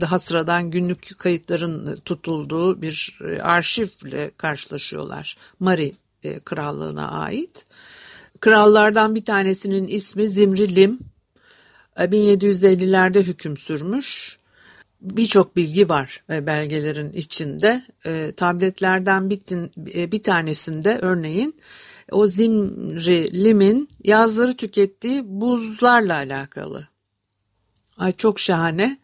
daha 0.00 0.18
sıradan 0.18 0.70
günlük 0.70 1.18
kayıtların 1.18 1.96
tutulduğu 1.96 2.82
bir 2.82 3.18
arşivle 3.42 4.30
karşılaşıyorlar. 4.36 5.36
Mari 5.60 5.92
krallığına 6.44 7.10
ait. 7.10 7.64
Krallardan 8.40 9.14
bir 9.14 9.24
tanesinin 9.24 9.88
ismi 9.88 10.28
Zimri 10.28 10.76
Lim. 10.76 10.98
1750'lerde 11.96 13.22
hüküm 13.22 13.56
sürmüş 13.56 14.39
birçok 15.00 15.56
bilgi 15.56 15.88
var 15.88 16.22
e, 16.30 16.46
belgelerin 16.46 17.12
içinde. 17.12 17.82
E, 18.06 18.32
tabletlerden 18.36 19.30
e, 19.94 20.12
bir 20.12 20.22
tanesinde 20.22 20.98
örneğin 21.02 21.56
o 22.10 22.26
Zimri 22.26 23.44
Lim'in 23.44 23.88
yazları 24.04 24.56
tükettiği 24.56 25.22
buzlarla 25.24 26.14
alakalı. 26.14 26.88
Ay 27.98 28.12
çok 28.12 28.40
şahane. 28.40 28.98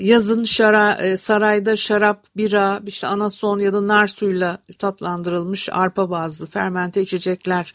Yazın 0.00 0.44
şara, 0.44 1.18
sarayda 1.18 1.76
şarap, 1.76 2.26
bira, 2.36 2.80
işte 2.86 3.06
anason 3.06 3.58
ya 3.58 3.72
da 3.72 3.86
nar 3.86 4.06
suyuyla 4.06 4.58
tatlandırılmış 4.78 5.68
arpa 5.72 6.10
bazlı 6.10 6.46
fermente 6.46 7.02
içecekler 7.02 7.74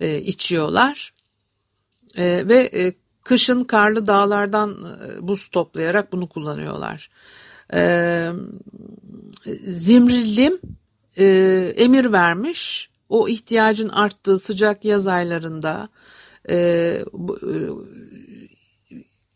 içiyorlar. 0.00 1.12
Ve 2.18 2.92
Kışın 3.28 3.64
karlı 3.64 4.06
dağlardan 4.06 4.70
e, 4.70 5.28
buz 5.28 5.48
toplayarak 5.48 6.12
bunu 6.12 6.28
kullanıyorlar. 6.28 7.10
E, 7.74 8.30
Zimrillim 9.66 10.60
e, 11.18 11.26
emir 11.76 12.12
vermiş. 12.12 12.90
O 13.08 13.28
ihtiyacın 13.28 13.88
arttığı 13.88 14.38
sıcak 14.38 14.84
yaz 14.84 15.06
aylarında 15.06 15.88
e, 16.50 16.56
e, 16.56 17.02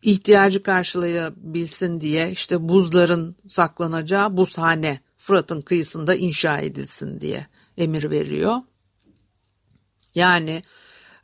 ihtiyacı 0.01 0.63
karşılayabilsin 0.63 1.99
diye 1.99 2.31
işte 2.31 2.69
buzların 2.69 3.35
saklanacağı 3.47 4.37
buzhane 4.37 4.99
Fırat'ın 5.17 5.61
kıyısında 5.61 6.15
inşa 6.15 6.59
edilsin 6.59 7.21
diye 7.21 7.47
emir 7.77 8.11
veriyor. 8.11 8.55
Yani 10.15 10.63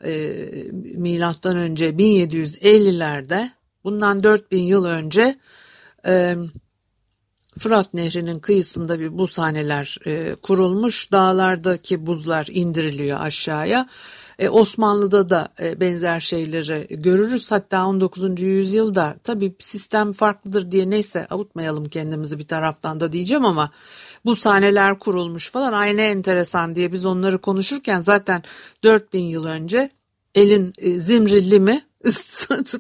e, 0.06 0.46
milattan 0.74 1.58
önce 1.58 1.90
1750'lerde 1.90 3.50
bundan 3.84 4.24
4000 4.24 4.64
yıl 4.64 4.86
önce 4.86 5.36
e, 6.06 6.36
Fırat 7.60 7.94
Nehri'nin 7.94 8.40
kıyısında 8.40 9.00
bir 9.00 9.18
buzhaneler 9.18 9.98
e, 10.06 10.36
kurulmuş. 10.36 11.12
Dağlardaki 11.12 12.06
buzlar 12.06 12.48
indiriliyor 12.52 13.20
aşağıya. 13.22 13.88
E, 14.40 14.50
Osmanlı'da 14.50 15.30
da 15.30 15.50
e, 15.62 15.80
benzer 15.80 16.20
şeyleri 16.20 16.88
görürüz. 16.90 17.52
Hatta 17.52 17.88
19. 17.88 18.42
yüzyılda 18.42 19.16
tabii 19.24 19.56
sistem 19.60 20.14
farklıdır 20.14 20.72
diye 20.72 20.90
neyse 20.90 21.28
avutmayalım 21.30 21.90
kendimizi 21.90 22.40
bir 22.40 22.48
taraftan 22.48 23.00
da 23.00 23.12
diyeceğim 23.12 23.46
ama 23.46 23.72
bu 24.26 24.36
sahneler 24.36 25.00
kurulmuş 25.00 25.52
falan 25.52 25.74
aynı 25.74 26.02
enteresan 26.02 26.76
diye 26.76 26.92
biz 26.92 27.06
onları 27.06 27.38
konuşurken 27.38 28.00
zaten 28.00 28.44
4000 28.84 29.24
yıl 29.24 29.46
önce 29.46 29.90
elin 30.36 30.74
e, 30.78 31.00
zimrilli 31.00 31.60
mi 31.60 31.86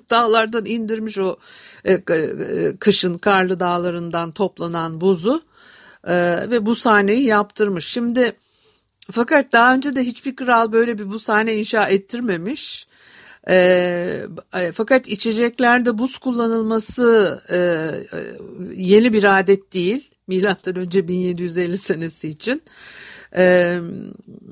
dağlardan 0.10 0.66
indirmiş 0.66 1.18
o 1.18 1.38
e, 1.86 1.94
e, 1.94 2.78
kışın 2.80 3.18
karlı 3.18 3.60
dağlarından 3.60 4.32
toplanan 4.32 5.02
buzu 5.02 5.42
e, 6.08 6.14
ve 6.50 6.66
bu 6.66 6.76
sahneyi 6.76 7.26
yaptırmış. 7.26 7.88
Şimdi 7.88 8.36
fakat 9.12 9.52
daha 9.52 9.74
önce 9.74 9.96
de 9.96 10.04
hiçbir 10.04 10.36
kral 10.36 10.72
böyle 10.72 11.00
bir 11.00 11.10
bu 11.10 11.20
sahne 11.20 11.56
inşa 11.56 11.88
ettirmemiş. 11.88 12.88
E, 13.50 14.28
fakat 14.74 15.08
içeceklerde 15.08 15.98
buz 15.98 16.18
kullanılması 16.18 17.42
e, 17.52 17.60
yeni 18.76 19.14
bir 19.14 19.40
adet 19.40 19.74
değil. 19.74 20.12
Milattan 20.28 20.76
önce 20.76 21.08
1750 21.08 21.78
senesi 21.78 22.30
için. 22.30 22.62
Ee, 23.38 23.80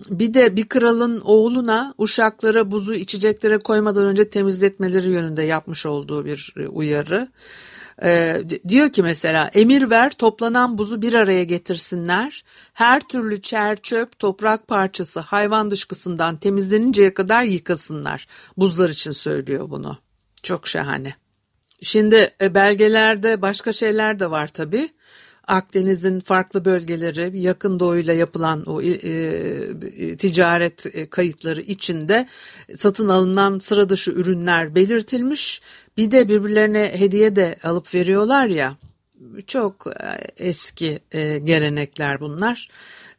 bir 0.10 0.34
de 0.34 0.56
bir 0.56 0.70
kralın 0.70 1.22
oğluna 1.22 1.94
uşaklara 1.98 2.72
buzu 2.72 2.94
içeceklere 2.94 3.58
koymadan 3.58 4.06
önce 4.06 4.30
temizletmeleri 4.30 5.10
yönünde 5.10 5.44
yapmış 5.44 5.86
olduğu 5.86 6.26
bir 6.26 6.54
e, 6.58 6.68
uyarı. 6.68 7.28
Ee, 8.04 8.42
diyor 8.68 8.92
ki 8.92 9.04
mesela 9.04 9.52
emir 9.54 9.90
ver 9.90 10.12
toplanan 10.12 10.78
buzu 10.78 11.02
bir 11.02 11.14
araya 11.14 11.44
getirsinler. 11.44 12.44
Her 12.74 13.02
türlü 13.02 13.42
çer 13.42 13.82
çöp 13.82 14.20
toprak 14.20 14.68
parçası 14.68 15.20
hayvan 15.20 15.72
dışkısından 15.72 16.38
temizleninceye 16.38 17.14
kadar 17.14 17.44
yıkasınlar. 17.44 18.28
Buzlar 18.58 18.90
için 18.90 19.12
söylüyor 19.12 19.70
bunu. 19.70 19.98
Çok 20.44 20.68
şahane. 20.68 21.16
Şimdi 21.82 22.30
e, 22.42 22.54
belgelerde 22.54 23.42
başka 23.42 23.74
şeyler 23.74 24.20
de 24.20 24.32
var 24.32 24.48
tabii. 24.48 24.90
Akdeniz'in 25.48 26.20
farklı 26.20 26.66
bölgeleri 26.66 27.40
yakın 27.40 27.80
doğuyla 27.80 28.14
yapılan 28.14 28.64
o 28.66 28.82
e, 28.82 28.90
e, 28.90 30.18
ticaret 30.18 30.86
e, 30.96 31.10
kayıtları 31.10 31.62
içinde 31.62 32.28
satın 32.76 33.08
alınan 33.08 33.60
sıra 33.60 33.90
dışı 33.90 34.12
ürünler 34.12 34.76
belirtilmiş. 34.76 35.62
Bir 35.98 36.12
de 36.12 36.30
birbirlerine 36.30 36.92
hediye 36.94 37.36
de 37.36 37.56
alıp 37.64 37.94
veriyorlar 37.94 38.48
ya 38.48 38.78
çok 39.48 39.88
e, 39.88 40.28
eski 40.38 41.00
e, 41.12 41.40
gelenekler 41.40 42.20
bunlar. 42.20 42.68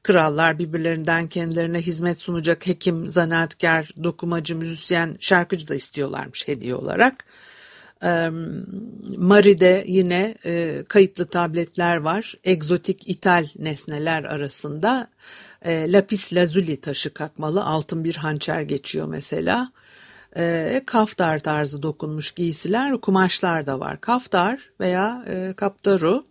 Krallar 0.03 0.59
birbirlerinden 0.59 1.27
kendilerine 1.27 1.79
hizmet 1.79 2.21
sunacak 2.21 2.67
hekim, 2.67 3.09
zanaatkar, 3.09 3.91
dokumacı, 4.03 4.57
müzisyen, 4.57 5.17
şarkıcı 5.21 5.69
da 5.69 5.75
istiyorlarmış 5.75 6.49
hediye 6.49 6.75
olarak. 6.75 7.25
Mari'de 9.17 9.85
yine 9.87 10.35
e, 10.45 10.85
kayıtlı 10.89 11.27
tabletler 11.27 11.97
var. 11.97 12.35
Egzotik 12.45 13.09
ithal 13.09 13.47
nesneler 13.59 14.25
arasında 14.25 15.09
e, 15.65 15.93
lapis 15.93 16.33
lazuli 16.33 16.81
taşı 16.81 17.15
kakmalı 17.15 17.65
altın 17.65 18.05
bir 18.05 18.17
hançer 18.17 18.63
geçiyor 18.63 19.09
mesela. 19.09 19.73
E, 20.37 20.83
kaftar 20.87 21.39
tarzı 21.39 21.83
dokunmuş 21.83 22.33
giysiler, 22.33 23.01
kumaşlar 23.01 23.67
da 23.67 23.81
var. 23.81 24.01
Kaftar 24.01 24.71
veya 24.81 25.25
kaptaru 25.57 26.25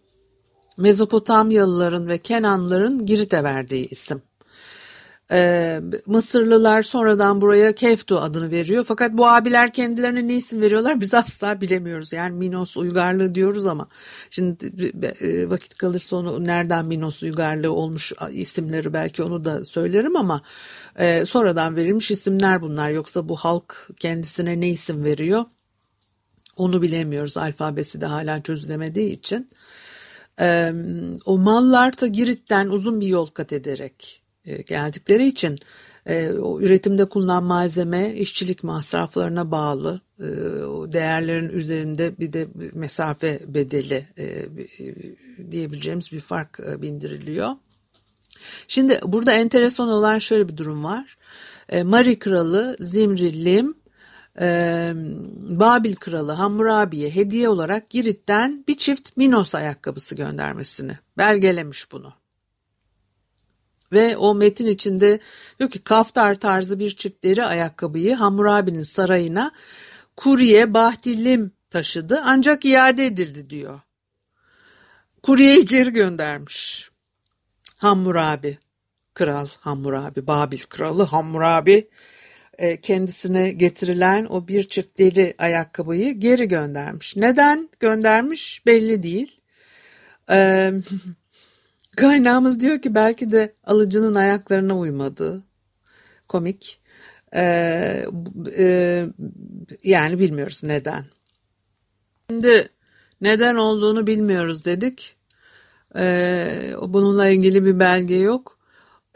Mezopotamyalıların 0.77 2.07
ve 2.07 2.17
Kenanlıların 2.17 3.05
Girit'e 3.05 3.43
verdiği 3.43 3.87
isim. 3.87 4.21
Ee, 5.31 5.81
Mısırlılar 6.05 6.81
sonradan 6.81 7.41
buraya 7.41 7.75
Keftu 7.75 8.19
adını 8.19 8.51
veriyor. 8.51 8.83
Fakat 8.87 9.13
bu 9.13 9.27
abiler 9.27 9.73
kendilerine 9.73 10.27
ne 10.27 10.35
isim 10.35 10.61
veriyorlar 10.61 11.01
biz 11.01 11.13
asla 11.13 11.61
bilemiyoruz. 11.61 12.13
Yani 12.13 12.35
Minos 12.35 12.77
uygarlığı 12.77 13.35
diyoruz 13.35 13.65
ama 13.65 13.87
şimdi 14.29 14.91
e, 15.21 15.49
vakit 15.49 15.77
kalırsa 15.77 16.15
onu 16.15 16.45
nereden 16.45 16.85
Minos 16.85 17.23
uygarlığı 17.23 17.71
olmuş 17.71 18.13
isimleri 18.31 18.93
belki 18.93 19.23
onu 19.23 19.45
da 19.45 19.65
söylerim 19.65 20.15
ama 20.15 20.41
e, 20.99 21.25
sonradan 21.25 21.75
verilmiş 21.75 22.11
isimler 22.11 22.61
bunlar. 22.61 22.89
Yoksa 22.89 23.29
bu 23.29 23.35
halk 23.35 23.89
kendisine 23.99 24.59
ne 24.59 24.69
isim 24.69 25.03
veriyor 25.03 25.45
onu 26.57 26.81
bilemiyoruz. 26.81 27.37
Alfabesi 27.37 28.01
de 28.01 28.05
hala 28.05 28.43
çözülemediği 28.43 29.11
için. 29.11 29.49
E, 30.39 30.71
o 31.25 31.37
mallar 31.37 32.01
da 32.01 32.07
Girit'ten 32.07 32.67
uzun 32.67 33.01
bir 33.01 33.07
yol 33.07 33.27
kat 33.27 33.53
ederek 33.53 34.21
e, 34.21 34.26
geldikleri 34.67 35.27
için 35.27 35.59
e, 36.07 36.31
o 36.31 36.61
üretimde 36.61 37.05
kullanılan 37.05 37.43
malzeme 37.43 38.13
işçilik 38.13 38.63
masraflarına 38.63 39.51
bağlı 39.51 40.01
e, 40.19 40.23
o 40.63 40.93
değerlerin 40.93 41.49
üzerinde 41.49 42.17
bir 42.19 42.33
de 42.33 42.47
mesafe 42.73 43.39
bedeli 43.47 44.07
diyebileceğimiz 45.51 46.11
bir 46.11 46.19
fark 46.19 46.81
bindiriliyor. 46.81 47.51
Şimdi 48.67 48.99
burada 49.03 49.31
enteresan 49.31 49.89
olan 49.89 50.19
şöyle 50.19 50.49
bir 50.49 50.57
durum 50.57 50.83
var. 50.83 51.17
Mari 51.83 52.19
kralı 52.19 52.75
Zimri 52.79 53.65
Babil 55.59 55.95
kralı 55.95 56.31
Hammurabi'ye 56.31 57.09
hediye 57.09 57.49
olarak 57.49 57.89
Girit'ten 57.89 58.63
bir 58.67 58.77
çift 58.77 59.17
Minos 59.17 59.55
ayakkabısı 59.55 60.15
göndermesini 60.15 60.97
belgelemiş 61.17 61.91
bunu. 61.91 62.13
Ve 63.91 64.17
o 64.17 64.35
metin 64.35 64.65
içinde 64.65 65.19
diyor 65.59 65.71
ki 65.71 65.83
kaftar 65.83 66.35
tarzı 66.35 66.79
bir 66.79 66.95
çift 66.95 67.23
deri 67.23 67.45
ayakkabıyı 67.45 68.15
Hammurabi'nin 68.15 68.83
sarayına 68.83 69.51
kurye 70.15 70.73
Bahtilim 70.73 71.51
taşıdı 71.69 72.21
ancak 72.23 72.65
iade 72.65 73.05
edildi 73.05 73.49
diyor. 73.49 73.79
Kuryeyi 75.23 75.65
geri 75.65 75.93
göndermiş. 75.93 76.89
Hammurabi, 77.77 78.57
kral 79.13 79.47
Hammurabi, 79.59 80.27
Babil 80.27 80.59
kralı 80.69 81.03
Hammurabi 81.03 81.89
e, 82.57 82.81
kendisine 82.81 83.51
getirilen 83.51 84.25
o 84.25 84.47
bir 84.47 84.63
çift 84.67 84.99
deri 84.99 85.35
ayakkabıyı 85.37 86.19
geri 86.19 86.47
göndermiş. 86.47 87.15
Neden 87.15 87.69
göndermiş 87.79 88.65
belli 88.65 89.03
değil. 89.03 89.41
Kaynağımız 91.97 92.59
diyor 92.59 92.81
ki 92.81 92.95
belki 92.95 93.31
de 93.31 93.55
alıcının 93.63 94.15
ayaklarına 94.15 94.77
uymadı. 94.77 95.43
Komik. 96.27 96.79
Ee, 97.35 98.05
e, 98.57 99.05
yani 99.83 100.19
bilmiyoruz 100.19 100.63
neden. 100.63 101.05
Şimdi 102.29 102.69
neden 103.21 103.55
olduğunu 103.55 104.07
bilmiyoruz 104.07 104.65
dedik. 104.65 105.15
Ee, 105.95 106.73
bununla 106.81 107.27
ilgili 107.27 107.65
bir 107.65 107.79
belge 107.79 108.15
yok. 108.15 108.59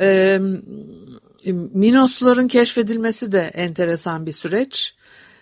Ee, 0.01 0.39
Minosluların 1.73 2.47
keşfedilmesi 2.47 3.31
de 3.31 3.41
enteresan 3.41 4.25
bir 4.25 4.31
süreç. 4.31 4.95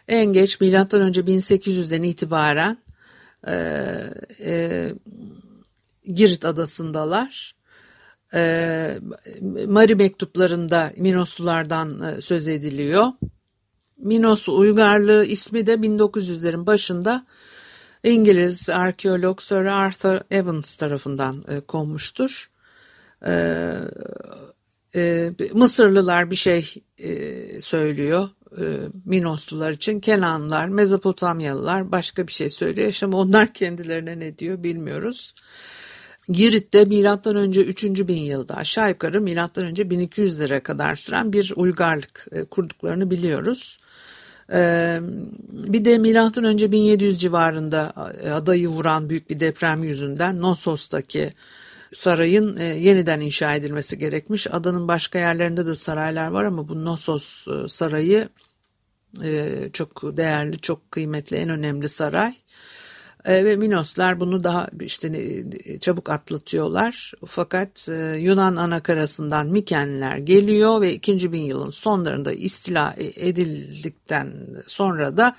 En 0.08 0.26
geç 0.26 0.62
milattan 0.62 1.02
önce 1.02 1.22
1800'den 1.22 2.04
itibaren 2.04 2.78
e, 3.48 3.54
e, 4.40 4.59
Girit 6.14 6.46
adasındalar. 6.46 7.56
E, 8.34 9.00
Mari 9.68 9.96
mektuplarında 9.96 10.92
Minoslulardan 10.98 12.02
e, 12.02 12.22
söz 12.22 12.48
ediliyor. 12.48 13.08
Minos 13.98 14.50
uygarlığı 14.50 15.26
ismi 15.26 15.68
de 15.68 15.74
1900'lerin 15.74 16.66
başında 16.66 17.26
İngiliz 18.04 18.70
arkeolog 18.70 19.42
Sir 19.42 19.66
Arthur 19.66 20.20
Evans 20.32 20.76
tarafından 20.76 21.46
e, 21.48 21.60
konmuştur. 21.60 22.50
E, 23.26 23.74
e, 24.96 25.32
Mısırlılar 25.54 26.32
bir 26.32 26.36
şey 26.36 26.74
e, 26.98 27.62
söylüyor. 27.62 28.30
e, 28.58 28.64
Minoslular 29.06 29.72
için. 29.72 30.00
Kenanlılar, 30.00 30.68
Mezopotamyalılar 30.68 31.92
başka 31.92 32.28
bir 32.28 32.32
şey 32.32 32.50
söylüyor. 32.50 33.00
Ama 33.04 33.18
onlar 33.18 33.54
kendilerine 33.54 34.20
ne 34.20 34.38
diyor 34.38 34.64
bilmiyoruz. 34.64 35.34
Girit'te 36.30 36.86
milattan 36.86 37.36
önce 37.36 37.62
3. 37.62 37.84
bin 37.84 38.22
yılda 38.22 38.58
aşağı 38.58 38.90
yukarı 38.90 39.22
milattan 39.22 39.66
önce 39.66 39.84
1200'lere 39.84 40.60
kadar 40.60 40.96
süren 40.96 41.34
bir 41.34 41.54
uygarlık 41.56 42.28
e, 42.32 42.44
kurduklarını 42.44 43.12
biliyoruz. 43.12 43.80
E, 44.54 45.00
bir 45.52 45.86
de 45.86 45.98
milattan 45.98 46.44
önce 46.44 46.72
1700 46.72 47.20
civarında 47.20 48.14
e, 48.24 48.30
adayı 48.30 48.68
vuran 48.68 49.10
büyük 49.10 49.30
bir 49.30 49.40
deprem 49.40 49.84
yüzünden 49.84 50.42
Nosos'taki 50.42 51.34
sarayın 51.94 52.58
yeniden 52.58 53.22
inşa 53.22 53.56
edilmesi 53.56 53.98
gerekmiş. 53.98 54.48
Adanın 54.54 54.88
başka 54.88 55.20
yerlerinde 55.20 55.66
de 55.66 55.76
saraylar 55.76 56.28
var 56.28 56.44
ama 56.44 56.68
bu 56.68 56.86
Nosos 56.86 57.48
sarayı 57.68 58.30
çok 59.74 60.18
değerli, 60.18 60.60
çok 60.60 60.92
kıymetli, 60.92 61.38
en 61.38 61.50
önemli 61.50 61.90
saray. 61.90 62.34
E, 63.26 63.46
ve 63.46 63.56
Minoslar 63.56 64.20
bunu 64.20 64.44
daha 64.44 64.68
işte 64.82 65.44
çabuk 65.80 66.10
atlatıyorlar. 66.10 67.14
Fakat 67.26 67.90
e, 67.90 68.18
Yunan 68.20 68.56
anakarasından 68.56 69.48
Mikenliler 69.48 70.18
geliyor 70.18 70.82
ve 70.82 70.94
2. 70.94 71.32
bin 71.32 71.44
yılın 71.44 71.70
sonlarında 71.70 72.32
istila 72.32 72.96
e, 72.98 73.28
edildikten 73.28 74.34
sonra 74.68 75.18
da 75.18 75.36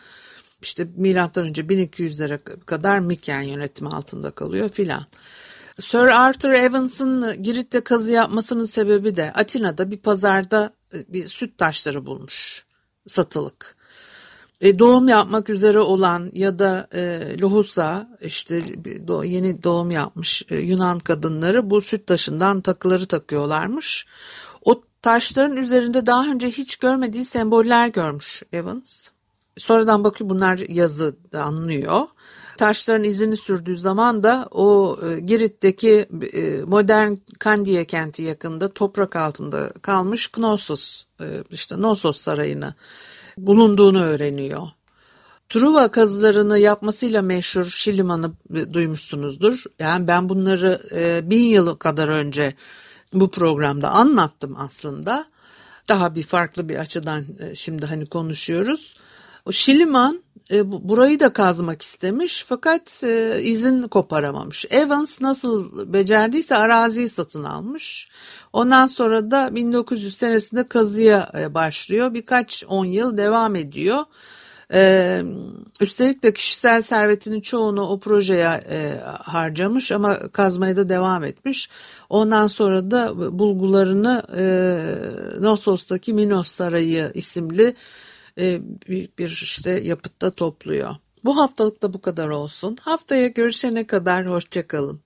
işte 0.62 0.86
milattan 0.96 1.46
önce 1.46 1.62
1200'lere 1.62 2.38
kadar 2.66 2.98
Miken 2.98 3.42
yönetimi 3.42 3.88
altında 3.88 4.30
kalıyor 4.30 4.68
filan. 4.68 5.02
Sir 5.78 5.98
Arthur 5.98 6.52
Evans'ın 6.52 7.42
Girit'te 7.42 7.80
kazı 7.80 8.12
yapmasının 8.12 8.64
sebebi 8.64 9.16
de 9.16 9.32
Atina'da 9.32 9.90
bir 9.90 9.98
pazarda 9.98 10.72
bir 11.08 11.28
süt 11.28 11.58
taşları 11.58 12.06
bulmuş 12.06 12.64
satılık. 13.06 13.79
E, 14.60 14.78
doğum 14.78 15.08
yapmak 15.08 15.50
üzere 15.50 15.78
olan 15.78 16.30
ya 16.34 16.58
da 16.58 16.88
e, 16.94 17.20
lohusa 17.40 18.08
işte 18.22 18.62
do, 19.08 19.24
yeni 19.24 19.62
doğum 19.62 19.90
yapmış 19.90 20.42
e, 20.50 20.56
Yunan 20.56 20.98
kadınları 20.98 21.70
bu 21.70 21.80
süt 21.80 22.06
taşından 22.06 22.60
takıları 22.60 23.06
takıyorlarmış. 23.06 24.06
O 24.64 24.80
taşların 25.02 25.56
üzerinde 25.56 26.06
daha 26.06 26.30
önce 26.30 26.50
hiç 26.50 26.76
görmediği 26.76 27.24
semboller 27.24 27.88
görmüş 27.88 28.42
Evans. 28.52 29.08
Sonradan 29.58 30.04
bakıyor 30.04 30.30
bunlar 30.30 30.58
yazı 30.58 31.16
anlıyor. 31.34 32.06
Taşların 32.58 33.04
izini 33.04 33.36
sürdüğü 33.36 33.76
zaman 33.76 34.22
da 34.22 34.48
o 34.50 34.98
e, 35.08 35.20
Girit'teki 35.20 36.08
e, 36.32 36.62
modern 36.66 37.14
Kandiye 37.38 37.84
kenti 37.84 38.22
yakında 38.22 38.68
toprak 38.68 39.16
altında 39.16 39.72
kalmış 39.82 40.32
Knossos 40.32 41.04
e, 41.20 41.26
işte 41.50 41.80
Nossos 41.80 42.16
sarayını 42.16 42.74
bulunduğunu 43.38 44.02
öğreniyor. 44.02 44.68
Truva 45.48 45.88
kazılarını 45.88 46.58
yapmasıyla 46.58 47.22
meşhur 47.22 47.64
Şiliman'ı 47.64 48.32
duymuşsunuzdur. 48.72 49.64
Yani 49.78 50.06
ben 50.06 50.28
bunları 50.28 50.80
e, 50.94 51.30
bin 51.30 51.42
yıl 51.42 51.76
kadar 51.76 52.08
önce 52.08 52.54
bu 53.12 53.30
programda 53.30 53.90
anlattım 53.90 54.56
aslında. 54.58 55.26
Daha 55.88 56.14
bir 56.14 56.22
farklı 56.22 56.68
bir 56.68 56.76
açıdan 56.76 57.24
e, 57.40 57.54
şimdi 57.54 57.86
hani 57.86 58.06
konuşuyoruz. 58.06 58.94
O 59.44 59.52
Şiliman 59.52 60.22
e, 60.50 60.72
burayı 60.72 61.20
da 61.20 61.32
kazmak 61.32 61.82
istemiş 61.82 62.44
fakat 62.48 63.04
e, 63.04 63.42
izin 63.42 63.88
koparamamış. 63.88 64.66
Evans 64.70 65.20
nasıl 65.20 65.92
becerdiyse 65.92 66.56
araziyi 66.56 67.08
satın 67.08 67.44
almış. 67.44 68.08
Ondan 68.52 68.86
sonra 68.86 69.30
da 69.30 69.54
1900 69.54 70.16
senesinde 70.16 70.68
kazıya 70.68 71.30
e, 71.38 71.54
başlıyor. 71.54 72.14
Birkaç 72.14 72.64
on 72.68 72.84
yıl 72.84 73.16
devam 73.16 73.56
ediyor. 73.56 74.04
Ee, 74.72 75.22
üstelik 75.80 76.22
de 76.22 76.34
kişisel 76.34 76.82
servetinin 76.82 77.40
çoğunu 77.40 77.82
o 77.82 77.98
projeye 77.98 78.60
e, 78.70 79.00
harcamış 79.22 79.92
ama 79.92 80.18
kazmaya 80.18 80.76
da 80.76 80.88
devam 80.88 81.24
etmiş. 81.24 81.70
Ondan 82.08 82.46
sonra 82.46 82.90
da 82.90 83.38
bulgularını 83.38 84.22
e, 84.36 84.44
Nosos'taki 85.40 86.14
Minos 86.14 86.48
Sarayı 86.48 87.10
isimli 87.14 87.74
e, 88.38 88.60
bir, 88.88 89.08
bir 89.18 89.40
işte 89.42 89.70
yapıtta 89.70 90.30
topluyor. 90.30 90.94
Bu 91.24 91.36
haftalık 91.36 91.82
da 91.82 91.92
bu 91.92 92.00
kadar 92.00 92.28
olsun. 92.28 92.76
Haftaya 92.80 93.28
görüşene 93.28 93.86
kadar 93.86 94.26
hoşçakalın. 94.26 95.02